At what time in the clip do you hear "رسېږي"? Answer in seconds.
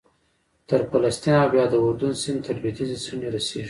3.35-3.59